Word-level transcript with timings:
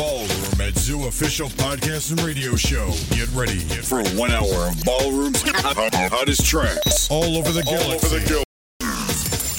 Ballroom 0.00 0.60
at 0.62 0.78
Zoo 0.78 1.08
Official 1.08 1.48
Podcast 1.48 2.10
and 2.10 2.22
Radio 2.22 2.56
Show. 2.56 2.90
Get 3.14 3.28
ready 3.34 3.58
for 3.58 4.02
one 4.18 4.30
hour 4.30 4.70
of 4.70 4.82
Ballroom's 4.82 5.42
hottest 5.52 6.46
tracks 6.46 7.10
all 7.10 7.36
over 7.36 7.52
the 7.52 7.62
galaxy. 7.62 8.16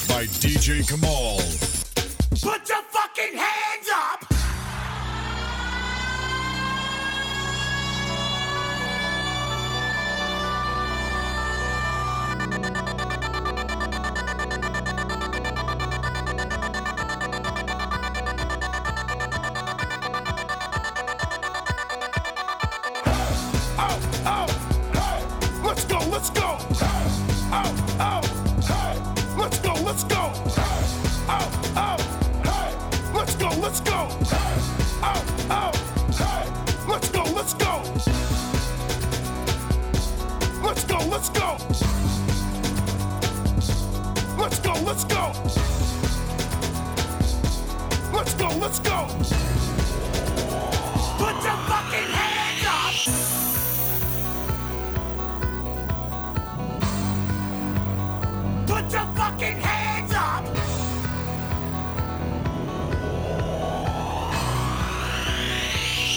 By 0.08 0.24
DJ 0.42 0.82
Kamal. 0.88 1.36
Put 2.42 2.68
your 2.68 2.82
Let's 48.72 48.88
go. 48.88 49.06
Put 51.18 51.36
your 51.44 51.58
fucking 51.68 52.08
hands 52.16 52.64
up! 52.64 52.94
Put 58.66 58.86
your 58.90 59.06
fucking 59.14 59.58
hands 59.60 60.12
up! 60.14 60.44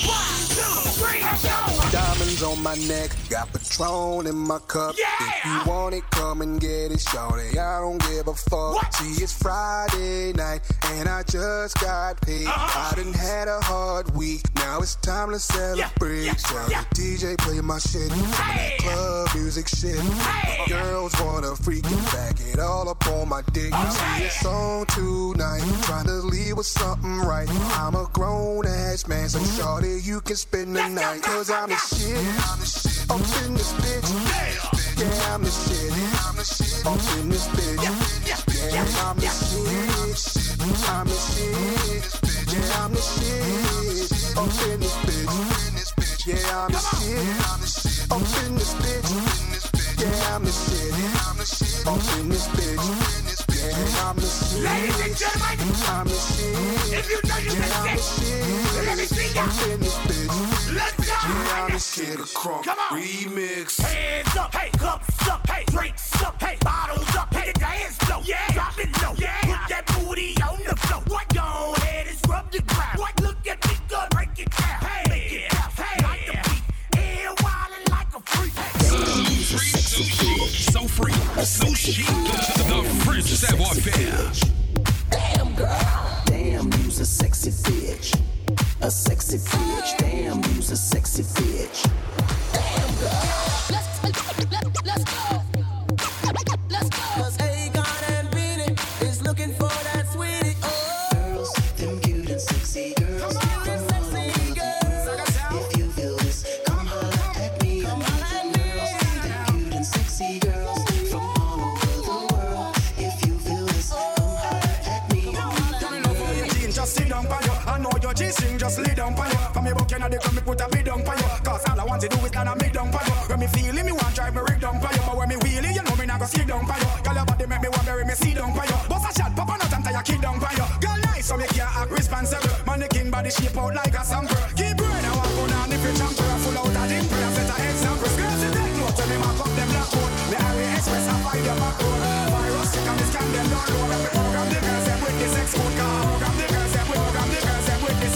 One, 0.07 0.39
two, 0.47 0.75
three, 0.91 1.19
let's 1.23 1.43
go! 1.43 1.91
Diamonds 1.91 2.41
on 2.41 2.63
my 2.63 2.75
neck, 2.75 3.11
got 3.29 3.51
Patron 3.75 4.27
in 4.27 4.35
my 4.35 4.59
cup. 4.59 4.95
Yeah! 4.97 5.05
If 5.19 5.45
you 5.45 5.71
want 5.71 5.95
it, 5.95 6.03
come 6.11 6.41
and 6.41 6.59
get 6.61 6.91
it, 6.91 6.99
shorty. 7.01 7.59
I 7.59 7.81
don't 7.81 8.01
give 8.01 8.27
a 8.27 8.33
fuck. 8.33 8.75
What? 8.75 8.93
See, 8.93 9.21
it's 9.21 9.33
Friday 9.33 10.31
night, 10.33 10.61
and 10.91 11.09
I 11.09 11.23
just 11.23 11.79
got 11.81 12.21
paid. 12.21 12.47
Uh-huh. 12.47 12.95
I 12.95 13.03
done 13.03 13.13
had 13.13 13.47
a 13.47 13.59
hard 13.61 14.15
week, 14.15 14.43
now 14.55 14.79
it's 14.79 14.95
time 14.95 15.31
to 15.31 15.39
celebrate. 15.39 16.25
yeah, 16.25 16.67
yeah. 16.69 16.83
the 16.89 16.95
DJ 16.95 17.37
play 17.37 17.59
my 17.61 17.79
shit, 17.79 18.11
Hey! 18.11 18.77
that 18.77 18.79
club 18.79 19.29
music 19.35 19.67
shit. 19.67 19.99
Hey! 19.99 20.69
Girls 20.69 21.13
wanna 21.21 21.55
freak 21.55 21.85
and 21.85 22.05
back 22.05 22.39
it 22.39 22.59
all 22.59 22.87
up 22.87 23.05
on 23.07 23.27
my 23.27 23.41
dick. 23.51 23.73
See, 23.73 24.23
it's 24.23 24.45
on 24.45 24.85
tonight, 24.87 25.63
trying 25.83 26.05
to 26.05 26.13
leave 26.13 26.55
with 26.57 26.65
something 26.65 27.17
right. 27.19 27.49
I'm 27.77 27.95
a 27.95 28.07
grown 28.13 28.65
ass 28.65 29.07
man, 29.07 29.27
so 29.27 29.43
shorty, 29.61 29.99
you 30.01 30.21
can 30.21 30.35
spend 30.37 30.75
the 30.75 30.87
night. 30.87 31.21
Cause 31.23 31.49
I'm 31.51 31.69
the 31.69 31.75
go. 31.75 31.97
shit. 31.97 32.84
Up 33.09 33.21
in 33.45 33.53
this 33.53 33.71
bitch. 33.73 34.09
Yeah, 34.97 35.33
I'm 35.33 35.43
the 35.43 35.51
shit. 35.51 35.91
Up 36.85 36.99
in 37.19 37.29
this 37.29 37.47
bitch. 37.47 37.83
Yeah, 37.83 38.85
I'm 39.05 39.17
the 39.19 39.27
shit. 39.27 39.65
I'm 40.89 41.07
the 41.07 41.15
shit. 41.15 41.55
Yeah, 42.51 42.81
I'm 42.81 42.91
the 42.93 43.01
shit. 43.01 44.37
Up 44.37 44.53
in 44.69 44.79
this 44.79 44.95
bitch. 45.05 45.29
Yeah, 46.27 46.57
I'm 46.57 46.71
the 46.71 46.79
shit. 46.79 48.11
Up 48.11 48.21
in 48.45 48.55
this 48.55 48.73
bitch. 48.73 49.09
Yeah, 50.01 50.35
I'm 50.35 50.43
the 50.43 50.51
shit. 50.51 51.87
Up 51.87 52.17
in 52.17 52.29
this 52.29 52.47
bitch. 52.47 52.81
Yeah, 53.61 54.09
I'm 54.09 54.15
the 54.15 54.27
shit. 54.27 54.63
Ladies 54.63 54.99
and 55.01 55.15
gentlemen, 55.17 55.75
I'm 55.87 56.07
the 56.07 56.13
shit. 56.15 56.93
if 56.93 57.09
you 57.09 57.19
know 57.27 57.37
you 57.37 57.51
Yeah, 57.53 57.65
I'm 57.65 57.87
can 57.87 57.95
the 57.97 58.01
sing, 58.01 58.25
shit. 58.25 58.85
let 58.85 58.97
me 58.97 59.05
see 59.05 59.29
ya. 59.35 59.43
Up 59.43 59.49
in 59.69 59.79
this 59.79 59.97
bitch. 60.05 60.75
Let's 60.75 61.04
Yeah, 61.27 61.67
I'm 61.71 61.79
the. 61.79 62.17
Crunk 62.35 62.65
remix. 62.91 63.81
Hands 63.81 64.37
up, 64.37 64.53
hey, 64.53 64.69
cups 64.77 65.27
up, 65.27 65.47
hey, 65.49 65.63
drinks 65.67 66.21
up, 66.21 66.39
hey, 66.39 66.55
bottles 66.61 67.15
up, 67.15 67.33
hey, 67.33 67.51
dance 67.53 67.97
floor, 68.07 68.21
yeah, 68.25 68.51
drop 68.51 68.77
it 68.77 68.89
low, 69.01 69.13
yeah, 69.17 69.41
put 69.41 69.69
that 69.69 69.85
booty 69.87 70.35
on 70.43 70.59
the 70.59 70.75
floor. 70.75 71.01
What? 71.07 71.33
Go 71.33 71.73
ahead 71.77 72.05
and 72.07 72.17
scrub 72.19 72.51
the 72.51 72.61
ground. 72.61 72.99
What? 72.99 73.19
Look 73.21 73.47
at 73.47 73.65
me. 73.67 73.73
Go, 73.89 74.05
break 74.11 74.37
it 74.37 74.51
down, 74.51 74.79
hey, 74.81 75.09
make 75.09 75.31
it 75.31 75.51
bounce, 75.51 75.79
hey, 75.79 76.03
like 76.03 76.25
the 76.27 76.33
beat, 76.47 76.63
yeah, 76.93 77.33
wildin' 77.41 77.89
like 77.89 78.13
a 78.13 78.19
freak. 78.19 78.53
Hey. 78.53 78.85
So 80.75 80.87
free, 80.87 81.13
so 81.43 81.73
chic. 81.73 82.05
The 82.05 82.83
French 83.03 83.25
savoir 83.25 83.73
faire. 83.73 84.44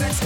Sex 0.00 0.20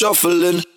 shuffling. 0.00 0.69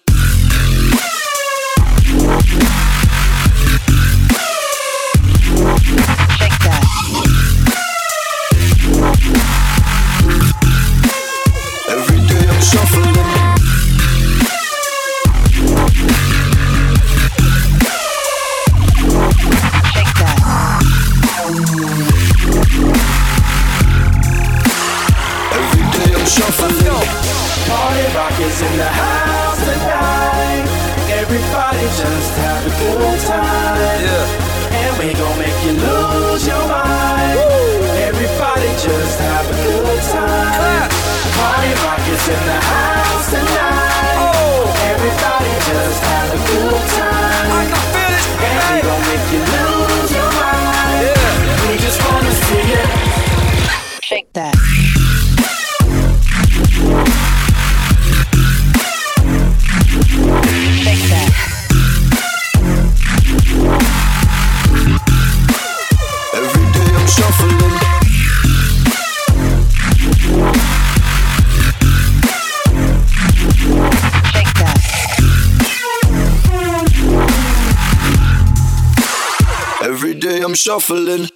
I'm 80.44 80.56
shuffling. 80.56 81.30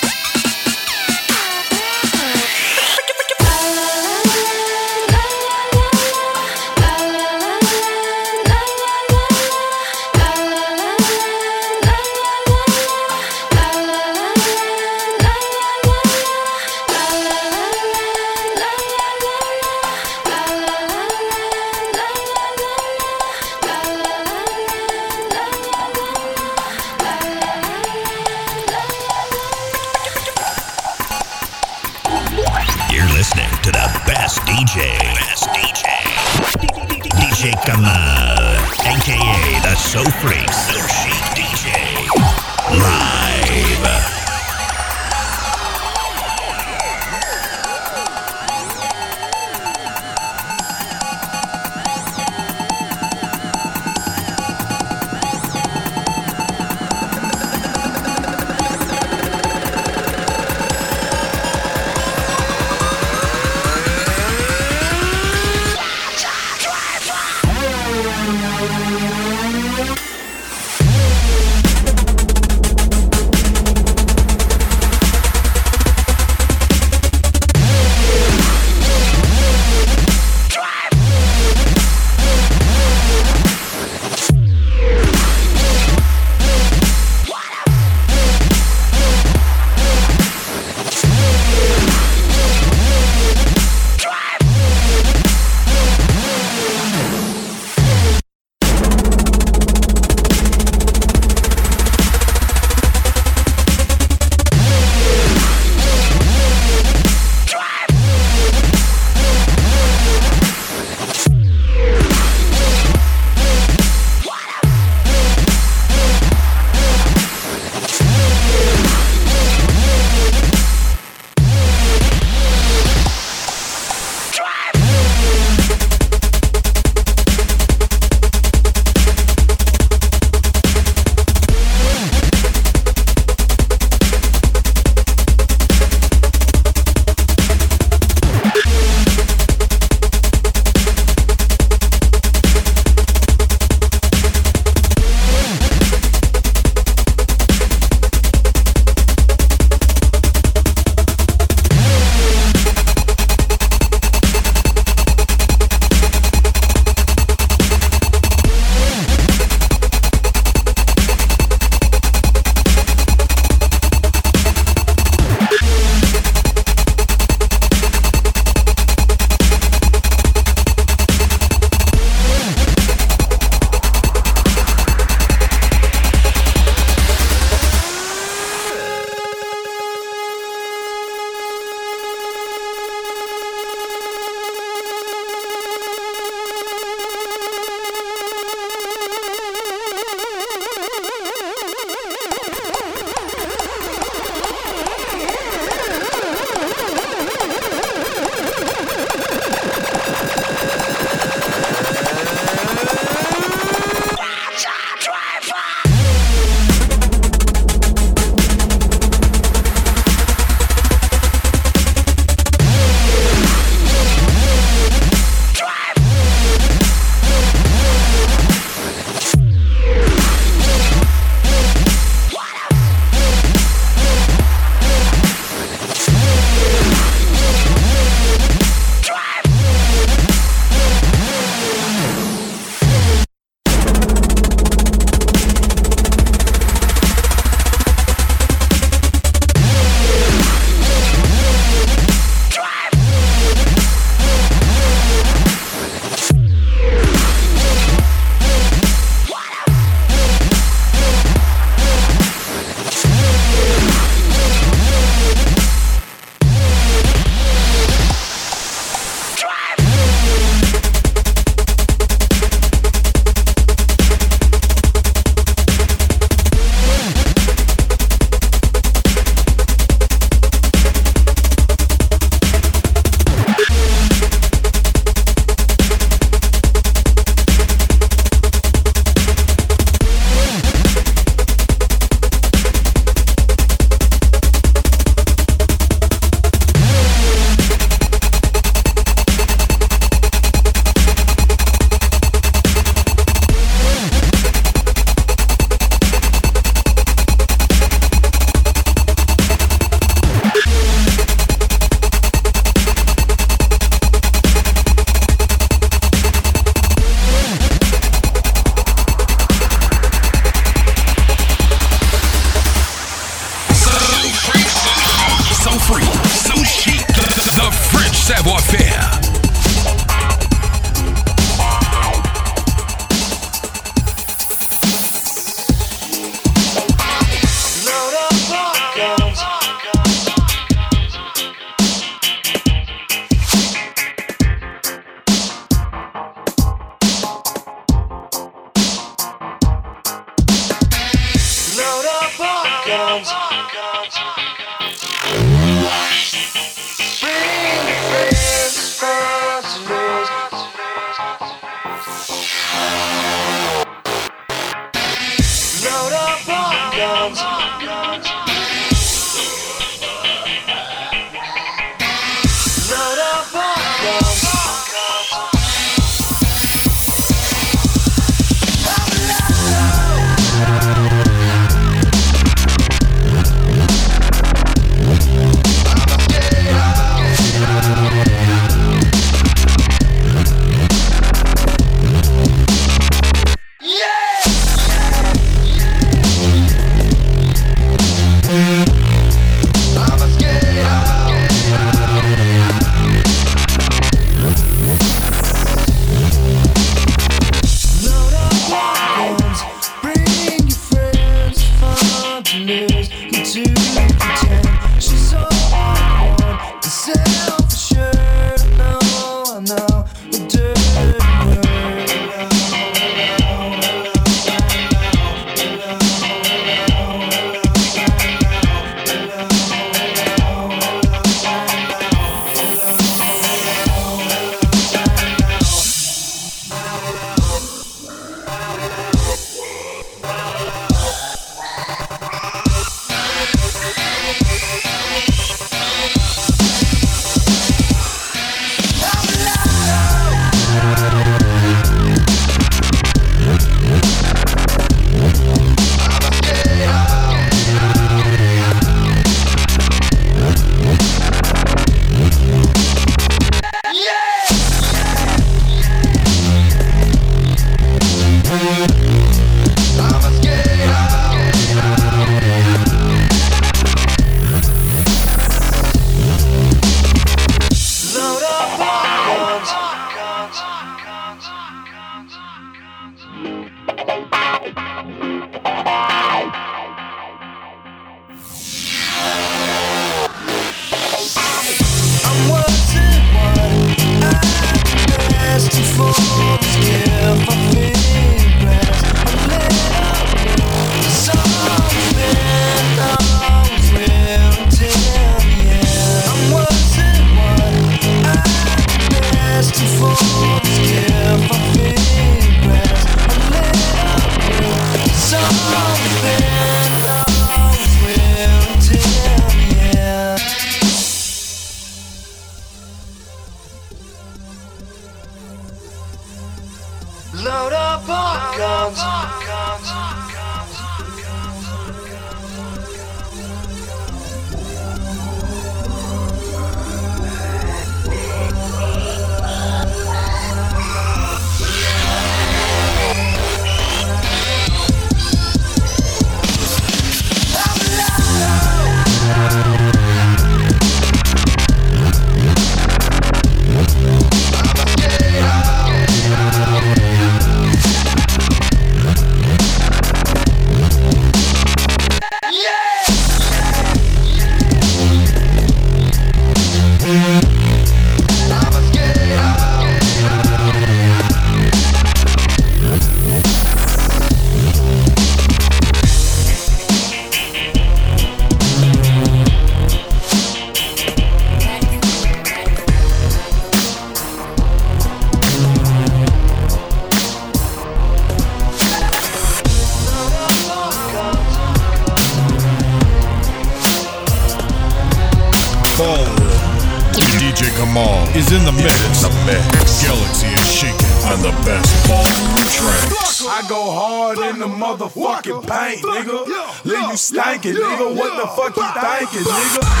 Stankin', 597.61 597.75
nigga. 597.75 598.15
What 598.15 598.41
the 598.41 598.47
fuck 598.47 598.75
you 598.75 598.83
thinking, 599.01 599.51
nigga? 599.51 600.00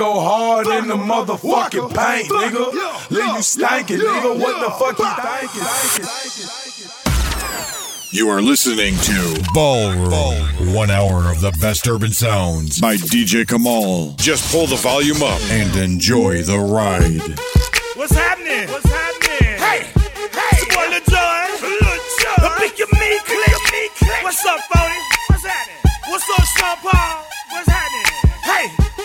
go 0.00 0.18
hard 0.18 0.66
in 0.66 0.88
the 0.88 0.96
motherfucking 0.96 1.92
paint, 1.94 2.26
nigga. 2.30 3.10
Leave 3.10 3.36
you 3.36 3.42
stankin', 3.44 4.00
nigga. 4.00 4.32
What 4.40 4.56
the 4.64 4.70
fuck 4.80 4.98
you 4.98 5.04
thinking? 5.20 5.60
You 8.10 8.30
are 8.30 8.40
listening 8.40 8.96
to 8.96 9.44
Ballroom. 9.52 10.08
Ballroom. 10.08 10.72
One 10.72 10.90
hour 10.90 11.30
of 11.30 11.42
the 11.42 11.52
best 11.60 11.86
urban 11.86 12.12
sounds 12.12 12.80
by 12.80 12.96
DJ 12.96 13.46
Kamal. 13.46 14.14
Just 14.16 14.50
pull 14.50 14.66
the 14.66 14.76
volume 14.76 15.22
up 15.22 15.38
and 15.50 15.76
enjoy 15.76 16.44
the 16.44 16.58
ride. 16.58 17.38
What's 17.94 18.14
happening? 18.14 18.70
What's 18.70 18.88
happening? 18.88 19.58
Hey, 19.60 19.84
hey, 19.84 20.56
it's 20.56 20.74
boy 20.74 20.88
Lil 20.88 21.04
Jon. 21.12 21.50
Lil 21.60 22.00
Jon. 22.24 22.56
Pick 22.56 22.78
your 22.78 22.88
meat. 22.94 23.20
click. 23.26 24.24
What's 24.24 24.46
up, 24.46 24.60
Phony? 24.72 24.96
What's 25.28 25.44
happening? 25.44 25.76
What's 26.08 26.30
up, 26.30 26.44
Sean 26.56 26.76
Paul? 26.88 27.26
What's 27.52 27.68
happening? 27.68 28.09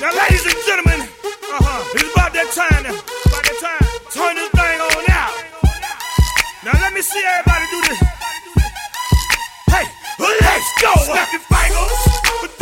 Now, 0.01 0.11
ladies 0.11 0.45
and 0.45 0.59
gentlemen, 0.67 0.99
uh-huh, 1.01 1.95
it's 1.95 2.11
about 2.11 2.33
that 2.33 2.51
time 2.51 2.83
now. 2.83 2.91
About 2.91 3.43
that 3.47 3.57
time. 3.63 3.85
Turn 4.11 4.35
this 4.35 4.51
thing 4.51 4.79
on 4.83 5.03
out. 5.07 5.35
Now, 6.67 6.75
let 6.83 6.91
me 6.93 7.01
see 7.01 7.23
everybody 7.23 7.65
do 7.71 7.79
this. 7.87 7.99
Hey, 9.71 9.85
let's 10.19 10.69
go. 10.81 10.91
Snap 10.99 11.31
your 11.31 11.41
fingers. 11.47 12.54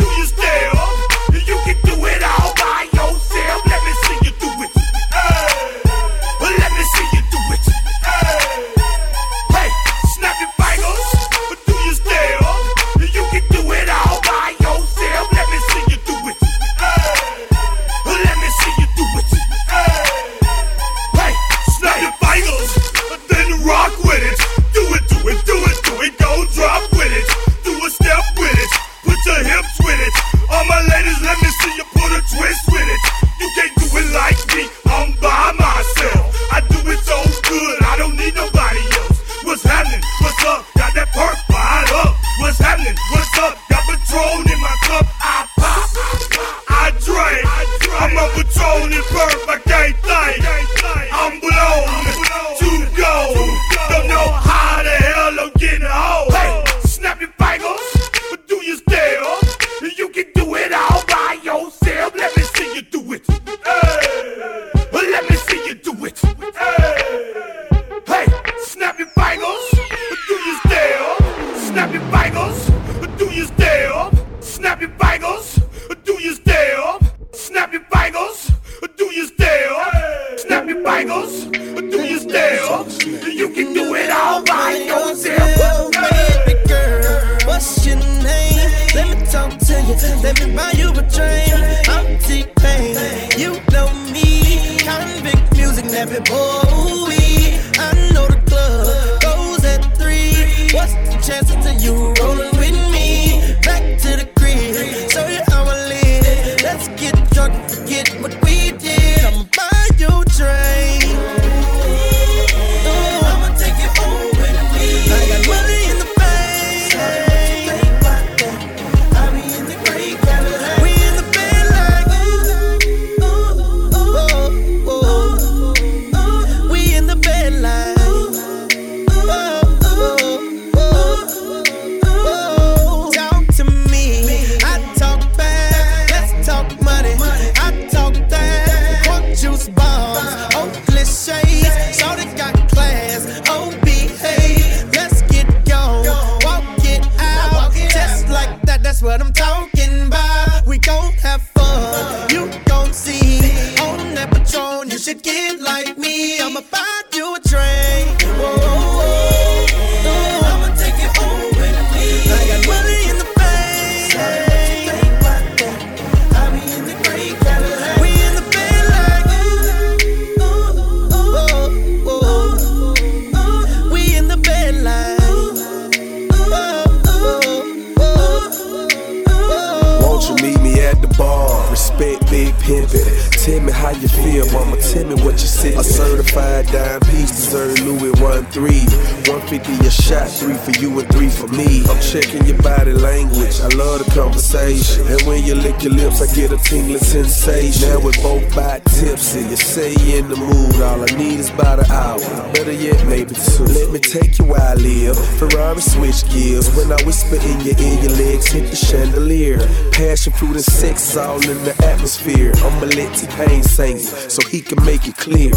for 190.64 190.72
you 190.80 190.98
and 190.98 191.08
three 191.12 191.28
for 191.28 191.46
me. 191.48 191.84
I'm 191.84 192.00
checking 192.00 192.44
your 192.46 192.56
body 192.62 192.92
language, 192.92 193.60
I 193.60 193.68
love 193.76 194.04
the 194.04 194.10
conversation. 194.14 195.06
And 195.06 195.20
when 195.22 195.44
you 195.44 195.54
lick 195.54 195.82
your 195.82 195.92
lips, 195.92 196.22
I 196.22 196.34
get 196.34 196.52
a 196.52 196.56
tingling 196.56 196.98
sensation. 196.98 197.88
Now 197.88 198.00
we're 198.00 198.16
both 198.22 198.48
by 198.56 198.80
tipsy, 198.80 199.40
you 199.40 199.56
say 199.56 199.92
you're 200.00 200.24
in 200.24 200.28
the 200.28 200.36
mood. 200.36 200.80
All 200.80 201.02
I 201.02 201.10
need 201.18 201.38
is 201.40 201.50
about 201.50 201.80
an 201.80 201.90
hour, 201.90 202.18
better 202.54 202.72
yet, 202.72 202.96
maybe 203.06 203.34
two. 203.34 203.64
Let 203.64 203.90
me 203.92 203.98
take 203.98 204.38
you 204.38 204.46
where 204.46 204.62
I 204.62 204.74
live. 204.74 205.16
Ferrari 205.38 205.80
switch 205.80 206.24
gears. 206.32 206.74
When 206.74 206.90
I 206.90 207.02
whisper 207.04 207.36
in 207.36 207.60
your 207.60 207.78
ear, 207.78 208.00
your 208.00 208.16
legs 208.16 208.46
hit 208.46 208.70
the 208.70 208.76
chandelier. 208.76 209.58
Passion 209.92 210.32
fruit 210.32 210.56
and 210.56 210.64
sex 210.64 211.16
all 211.16 211.42
in 211.42 211.62
the 211.64 211.74
atmosphere. 211.84 212.52
I'm 212.56 212.82
a 212.82 212.86
let 212.86 213.14
T-Pain 213.14 213.62
sing 213.62 213.98
so 213.98 214.40
he 214.48 214.62
can 214.62 214.82
make 214.84 215.06
it 215.06 215.16
clear. 215.16 215.52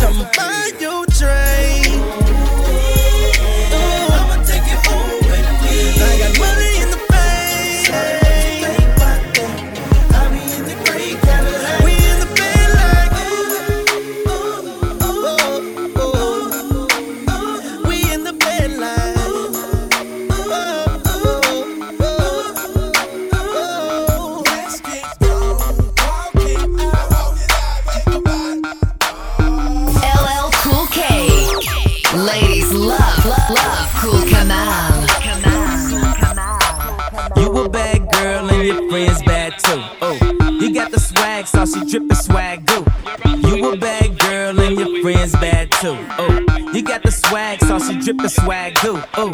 drip 48.07 48.21
the 48.21 48.29
swag 48.29 48.73
do. 48.79 48.95
Ooh. 49.19 49.31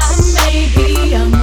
I 0.00 0.16
may 0.34 0.68
be 0.74 1.14
a 1.14 1.37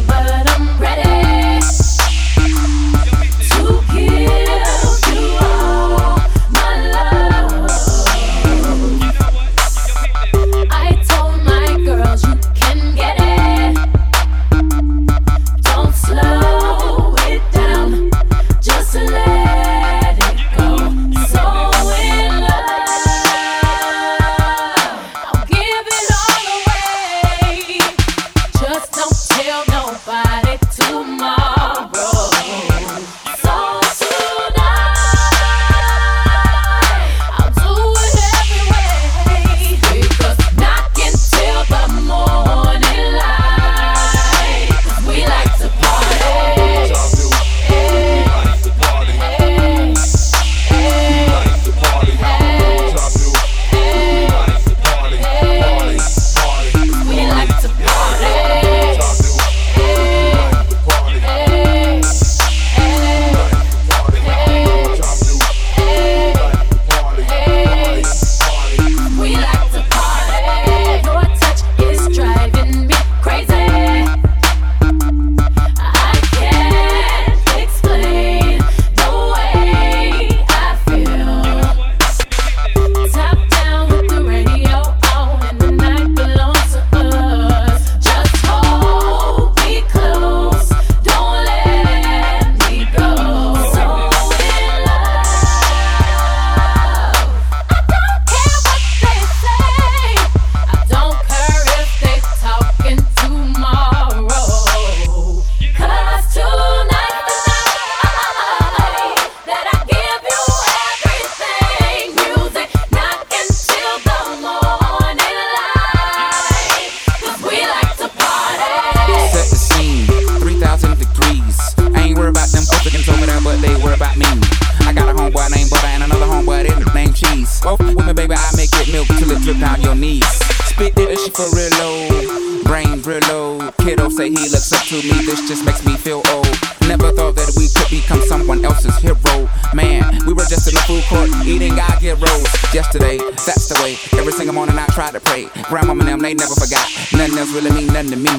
That's 147.46 147.64
really 147.64 147.80
mean 147.80 147.94
nothing 147.94 148.10
to 148.10 148.16
me. 148.16 148.32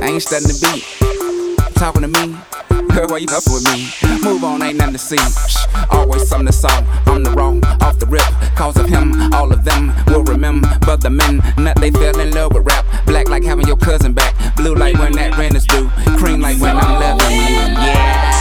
I 0.00 0.06
ain't 0.06 0.22
studying 0.22 0.48
the 0.48 0.56
beat. 0.64 1.74
Talking 1.74 2.00
to 2.00 2.08
me. 2.08 2.34
Girl, 2.94 3.06
why 3.08 3.18
you 3.18 3.26
up 3.28 3.42
with 3.46 3.62
me? 3.68 3.92
Move 4.24 4.42
on, 4.42 4.62
ain't 4.62 4.78
nothing 4.78 4.94
to 4.94 4.98
see. 4.98 5.18
Shh, 5.18 5.58
always 5.90 6.26
something 6.26 6.46
to 6.46 6.52
solve. 6.52 6.82
I'm 7.06 7.22
the 7.24 7.30
wrong, 7.32 7.62
off 7.82 7.98
the 7.98 8.06
rip. 8.06 8.22
Cause 8.56 8.78
of 8.78 8.88
him, 8.88 9.34
all 9.34 9.52
of 9.52 9.64
them 9.64 9.92
will 10.06 10.24
remember 10.24 10.66
But 10.80 11.02
the 11.02 11.10
men. 11.10 11.42
Not 11.58 11.76
they 11.76 11.90
fell 11.90 12.18
in 12.20 12.30
love 12.30 12.54
with 12.54 12.64
rap. 12.64 12.86
Black 13.04 13.28
like 13.28 13.44
having 13.44 13.66
your 13.66 13.76
cousin 13.76 14.14
back. 14.14 14.34
Blue 14.56 14.76
like 14.76 14.98
when 14.98 15.12
that 15.12 15.36
rent 15.36 15.54
is 15.54 15.66
due. 15.66 15.90
Cream 16.16 16.40
like 16.40 16.58
when 16.58 16.74
I'm 16.74 17.00
loving 17.00 17.36
you. 17.36 17.36
Yeah. 17.36 18.31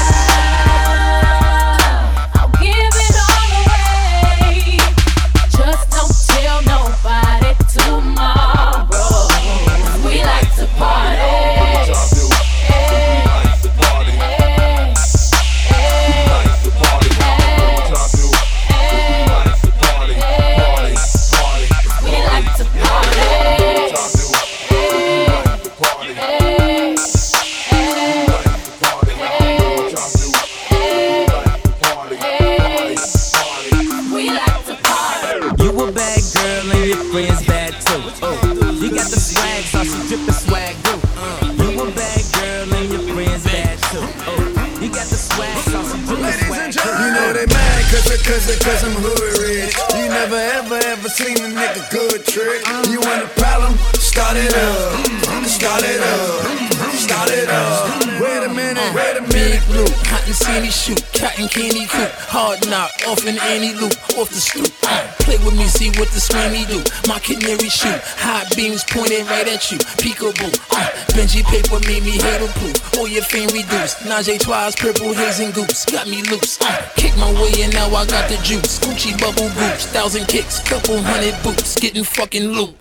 Cause 48.72 48.84
I'm 48.86 48.96
hood 48.96 49.38
rich. 49.44 49.76
You 49.96 50.08
never 50.08 50.36
ever 50.36 50.80
ever 50.94 51.10
seen 51.10 51.36
a 51.38 51.50
nigga 51.60 51.84
good 51.92 52.24
trick. 52.26 52.62
You 52.90 53.00
want 53.02 53.24
a 53.24 53.30
problem? 53.40 53.78
Start 54.00 54.38
it 54.38 54.54
up. 54.56 55.46
Start 55.46 55.84
it 55.84 56.00
up. 56.00 56.21
Loop, 59.70 59.90
hot 60.08 60.26
and 60.26 60.36
sandy 60.36 60.70
shoot, 60.70 61.02
cotton 61.14 61.48
candy 61.48 61.86
coop, 61.86 62.12
hard 62.30 62.66
knock, 62.70 62.92
off 63.08 63.26
in 63.26 63.38
any 63.52 63.74
loop, 63.74 63.94
off 64.18 64.30
the 64.30 64.42
stoop. 64.42 64.72
Play 65.22 65.38
with 65.46 65.56
me, 65.56 65.68
see 65.68 65.90
what 66.00 66.10
the 66.10 66.20
screamy 66.20 66.66
do. 66.68 66.82
My 67.08 67.20
canary 67.20 67.70
shoot, 67.70 68.02
hot 68.18 68.50
beams 68.56 68.84
pointed 68.84 69.28
right 69.28 69.48
at 69.48 69.72
you. 69.72 69.78
Peekaboo, 70.02 70.50
uh, 70.72 70.90
Benji 71.14 71.44
paper 71.46 71.80
made 71.88 72.04
me 72.04 72.18
hater 72.18 72.50
proof. 72.60 72.98
All 72.98 73.08
your 73.08 73.24
fame 73.24 73.50
reduced. 73.50 74.00
Najee 74.10 74.40
twice, 74.40 74.76
purple 74.76 75.14
haze 75.14 75.40
and 75.40 75.54
goops, 75.54 75.86
got 75.86 76.08
me 76.08 76.24
loose. 76.24 76.60
Uh, 76.62 76.90
kick 76.96 77.16
my 77.18 77.32
way 77.40 77.52
and 77.62 77.74
now 77.74 77.88
I 77.88 78.06
got 78.06 78.30
the 78.30 78.38
juice. 78.44 78.80
Gucci 78.80 79.14
bubble 79.20 79.50
groups, 79.54 79.86
thousand 79.86 80.28
kicks, 80.28 80.60
couple 80.68 80.98
hundred 81.02 81.36
boots, 81.44 81.80
getting 81.80 82.04
fucking 82.04 82.48
loot. 82.50 82.76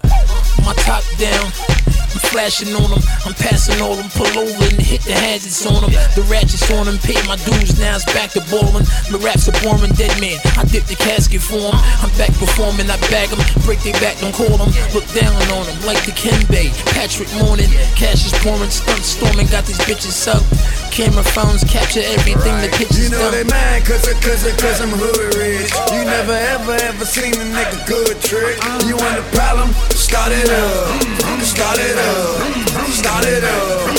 My 0.64 0.74
top 0.78 1.04
down. 1.18 1.99
I'm 2.10 2.22
flashing 2.32 2.74
on 2.74 2.90
them, 2.90 3.02
I'm 3.26 3.34
passing 3.34 3.80
all 3.80 3.94
them, 3.94 4.10
pull 4.10 4.32
over 4.38 4.64
and 4.64 4.80
hit 4.80 5.02
the 5.02 5.14
hazards 5.14 5.64
on 5.66 5.82
them. 5.82 5.92
The 6.16 6.22
ratchets 6.26 6.70
on 6.72 6.86
them, 6.86 6.98
pay 6.98 7.20
my 7.30 7.36
dues, 7.46 7.78
now 7.78 7.94
it's 7.96 8.04
back 8.10 8.30
to 8.34 8.42
ballin'. 8.50 8.86
My 9.10 9.18
raps 9.22 9.46
are 9.48 9.56
boring, 9.62 9.94
dead 9.94 10.14
man. 10.20 10.38
I 10.58 10.64
dip 10.64 10.84
the 10.86 10.96
casket 10.96 11.42
for 11.42 11.60
for 11.60 11.74
'em. 11.74 11.80
I'm 12.02 12.10
back 12.16 12.32
performing, 12.38 12.88
I 12.90 12.96
bag 13.10 13.28
'em, 13.32 13.40
break 13.66 13.82
they 13.82 13.92
back, 13.98 14.18
don't 14.20 14.32
call 14.32 14.54
'em. 14.62 14.70
Look 14.94 15.06
down 15.12 15.34
on 15.56 15.66
'em 15.68 15.78
like 15.84 16.00
the 16.06 16.14
Bay. 16.48 16.70
Patrick 16.94 17.30
Morning, 17.42 17.70
cash 17.96 18.24
is 18.26 18.32
pouring, 18.42 18.70
stunt 18.70 19.04
storming, 19.04 19.46
got 19.48 19.66
these 19.66 19.78
bitches 19.78 20.28
up. 20.28 20.42
Camera 20.90 21.24
phones 21.24 21.64
capture 21.64 22.02
everything, 22.02 22.60
the 22.60 22.68
pictures 22.68 23.04
You 23.04 23.10
know 23.10 23.30
they 23.30 23.44
mad 23.44 23.84
cause, 23.84 24.06
I- 24.08 24.14
cause, 24.24 24.44
I- 24.46 24.56
cause 24.62 24.80
I'm 24.80 24.90
hood 24.90 25.34
rich. 25.34 25.70
You 25.92 26.04
never 26.04 26.36
ever 26.54 26.74
ever 26.88 27.04
seen 27.04 27.34
a 27.34 27.46
nigga 27.56 27.78
good 27.86 28.22
trick. 28.22 28.58
Uh-huh. 28.58 28.88
You 28.88 28.96
want 28.96 29.18
a 29.18 29.22
problem? 29.36 29.74
Start 29.94 30.32
it 30.32 30.48
up. 30.50 31.44
Start 31.44 31.78
it 31.78 31.96
up. 31.98 31.99
Start 32.92 33.24
it 33.26 33.44
up. 33.44 33.96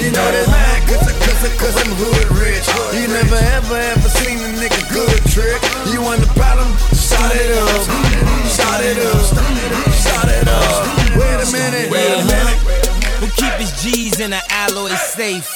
You 0.00 0.10
know 0.10 0.26
they 0.32 0.46
mad 0.46 0.80
cause, 0.88 1.06
cause, 1.24 1.42
cause 1.58 1.76
I'm 1.82 1.92
hood 1.96 2.28
rich. 2.38 2.66
You 2.94 3.08
never 3.08 3.36
ever 3.56 3.76
ever 3.76 4.08
seen 4.08 4.38
a 4.38 4.50
nigga 4.58 4.82
good 4.92 5.20
trick. 5.30 5.60
You 5.92 6.02
want 6.02 6.20
the 6.20 6.30
problem? 6.34 6.68
Start 6.92 7.32
it 7.34 7.52
up. 7.56 7.82
Start 8.46 8.82
it 8.84 8.98
up. 8.98 9.22
Start 9.92 10.28
it 10.28 10.48
up. 10.48 11.16
Wait 11.16 11.38
a 11.40 11.48
minute. 11.52 11.90
Wait 11.90 12.10
a 12.14 12.24
minute. 12.24 12.58
Who 13.20 13.26
keep 13.36 13.52
his 13.54 13.72
G's 13.82 14.20
in 14.20 14.32
an 14.32 14.42
alloy 14.50 14.90
safe? 14.90 15.48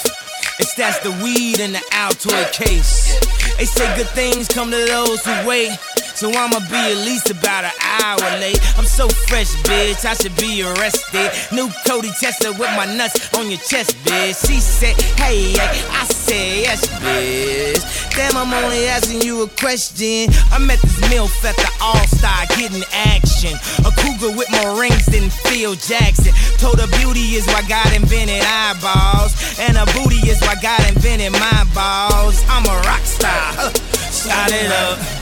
It's 0.59 0.75
that's 0.75 0.99
the 1.01 1.11
weed 1.23 1.61
in 1.61 1.73
the 1.73 1.83
Altoid 1.93 2.53
case. 2.53 3.19
They 3.57 3.65
say 3.65 3.95
good 3.97 4.09
things 4.11 4.49
come 4.49 4.71
to 4.71 4.85
those 4.87 5.25
who 5.25 5.47
wait. 5.47 5.77
So 6.21 6.29
I'ma 6.29 6.61
be 6.69 6.77
at 6.77 7.01
least 7.09 7.31
about 7.31 7.65
an 7.65 7.73
hour 7.81 8.21
late. 8.45 8.61
I'm 8.77 8.85
so 8.85 9.09
fresh, 9.09 9.57
bitch. 9.65 10.05
I 10.05 10.13
should 10.13 10.37
be 10.37 10.61
arrested. 10.61 11.33
New 11.51 11.73
Cody 11.89 12.11
Tesla 12.21 12.53
with 12.53 12.69
my 12.77 12.85
nuts 12.85 13.33
on 13.33 13.49
your 13.49 13.59
chest, 13.61 13.97
bitch. 14.05 14.37
She 14.45 14.61
said, 14.61 15.01
hey. 15.17 15.57
I 15.57 16.05
said, 16.05 16.61
yes, 16.61 16.87
bitch. 17.01 17.81
Damn, 18.13 18.37
I'm 18.37 18.53
only 18.53 18.85
asking 18.85 19.23
you 19.23 19.45
a 19.45 19.49
question. 19.49 20.29
I 20.53 20.59
met 20.59 20.77
this 20.83 21.01
MILF 21.09 21.33
at 21.41 21.57
the 21.57 21.73
All 21.81 22.05
Star 22.05 22.45
getting 22.53 22.85
action. 22.93 23.57
A 23.89 23.91
cougar 24.05 24.37
with 24.37 24.51
more 24.61 24.79
rings 24.79 25.07
than 25.07 25.31
Phil 25.49 25.73
Jackson. 25.73 26.37
Told 26.61 26.81
her 26.81 26.91
beauty 27.01 27.41
is 27.41 27.47
why 27.47 27.65
God 27.65 27.97
invented 27.97 28.45
eyeballs. 28.45 29.57
And 29.57 29.73
her 29.73 29.89
booty 29.97 30.21
is 30.29 30.39
why 30.43 30.61
God 30.61 30.85
invented 30.85 31.33
my 31.33 31.65
balls. 31.73 32.45
I'm 32.45 32.69
a 32.69 32.77
rock 32.85 33.09
star. 33.09 33.57
Huh. 33.57 33.73
It 34.53 34.69
up. 34.69 35.20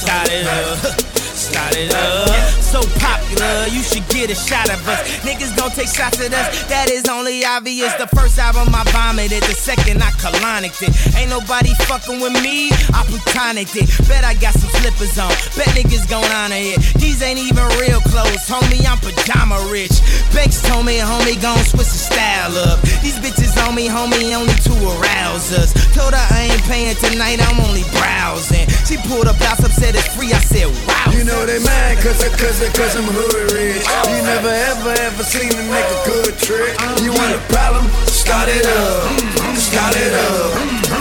Start 0.00 0.28
it 0.32 1.19
up. 1.40 1.52
Start 1.52 1.76
it 1.76 1.94
up. 1.94 2.28
So 2.60 2.80
popular, 3.00 3.66
you 3.68 3.82
should 3.82 4.06
get 4.08 4.30
a 4.30 4.34
shot 4.34 4.68
of 4.70 4.86
us. 4.86 5.00
Niggas 5.24 5.56
gon' 5.56 5.70
take 5.70 5.88
shots 5.88 6.20
at 6.20 6.32
us. 6.32 6.64
That 6.68 6.90
is 6.90 7.08
only 7.08 7.44
obvious. 7.44 7.92
The 7.94 8.06
first 8.08 8.38
album 8.38 8.74
I 8.74 8.84
vomited, 8.92 9.42
the 9.44 9.56
second 9.56 10.02
I 10.02 10.10
colonicked 10.20 10.82
it. 10.82 10.92
Ain't 11.16 11.30
nobody 11.30 11.72
fucking 11.88 12.20
with 12.20 12.34
me. 12.42 12.70
I 12.92 13.04
plutonicked 13.08 13.76
it. 13.76 13.88
Bet 14.08 14.24
I 14.24 14.34
got 14.34 14.54
some 14.54 14.70
slippers 14.80 15.18
on. 15.18 15.32
Bet 15.56 15.72
niggas 15.74 16.08
gon' 16.08 16.24
honor 16.30 16.60
it. 16.60 16.78
These 17.00 17.22
ain't 17.22 17.40
even 17.40 17.64
real 17.80 18.00
clothes, 18.06 18.44
homie. 18.46 18.84
I'm 18.86 18.98
pajama 18.98 19.58
rich. 19.72 20.00
Bex 20.34 20.62
told 20.62 20.86
me, 20.86 20.98
homie, 21.00 21.40
gon' 21.40 21.58
switch 21.64 21.90
the 21.90 22.00
style 22.12 22.54
up. 22.68 22.80
These 23.02 23.18
bitches 23.18 23.56
on 23.66 23.74
me, 23.74 23.88
homie, 23.88 24.36
only 24.36 24.54
to 24.68 24.74
arouse 24.94 25.52
us. 25.52 25.72
Told 25.96 26.14
her 26.14 26.26
I 26.30 26.52
ain't 26.52 26.64
paying 26.70 26.94
tonight, 26.96 27.40
I'm 27.40 27.58
only 27.66 27.84
browsing. 27.98 28.68
She 28.86 28.96
pulled 29.08 29.26
up, 29.26 29.38
blouse 29.38 29.64
up, 29.64 29.72
said 29.72 29.94
it's 29.94 30.06
free. 30.14 30.32
I 30.32 30.38
said, 30.38 30.68
wow. 30.86 31.10
They 31.46 31.58
mad 31.62 31.98
cause, 32.02 32.20
I- 32.22 32.28
cause, 32.36 32.58
I- 32.62 32.72
cause 32.74 32.94
I'm 32.96 33.04
hood 33.06 33.52
rich. 33.52 33.84
You 34.10 34.18
never 34.26 34.50
ever 34.50 34.92
ever 35.06 35.22
seen 35.24 35.50
a 35.50 35.62
nigga 35.70 35.96
good 36.06 36.34
trick. 36.38 36.74
You 37.02 37.12
want 37.12 37.34
a 37.34 37.40
problem? 37.52 37.86
Start 38.06 38.48
it 38.48 38.66
up. 38.66 39.56
Start 39.56 39.94
it 39.96 40.12
up. 40.14 40.50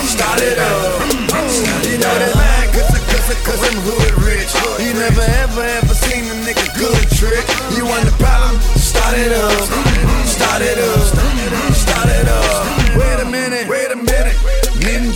Start 0.06 0.42
it 0.42 0.58
up. 0.60 0.92
You 1.90 1.98
know 1.98 2.14
they 2.22 2.34
mad 2.36 2.66
cause, 2.74 2.92
I- 2.94 3.06
cause, 3.12 3.28
cause 3.48 3.62
I'm 3.68 3.78
hood 3.88 4.14
rich. 4.26 4.52
You 4.86 4.94
never 4.94 5.26
ever 5.44 5.64
ever 5.82 5.94
seen 5.94 6.24
a 6.26 6.36
nigga 6.46 6.68
good 6.78 7.06
trick. 7.20 7.46
You 7.76 7.86
want 7.86 8.08
a 8.08 8.14
problem? 8.24 8.60
Start 8.78 9.18
it 9.18 9.32
up. 9.34 9.62
Start 10.26 10.62
it 10.62 10.78
up. 10.78 11.06
Start 11.74 12.10
it 12.10 12.28
up. 12.28 12.98
Wait 12.98 13.20
a 13.22 13.26
minute. 13.26 13.59